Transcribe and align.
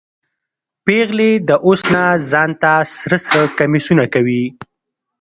پیغلې 0.85 1.31
د 1.47 1.49
اوس 1.65 1.81
نه 1.93 2.03
ځان 2.31 2.49
ته 2.61 2.71
سره 2.99 3.17
سره 3.27 3.43
کمیسونه 3.59 4.03
کوي 4.13 4.43